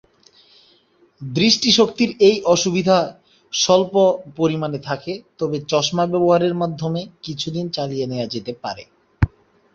[1.21, 3.19] দৃষ্টি শক্তির এই অসুবিধা যদি
[3.53, 3.93] স্বল্প
[4.37, 8.83] পরিমানে থাকে, তবে চশমা ব্যবহারের মাধ্যমে কিছুদিন চালিয়ে নেয়া যেতে পারে।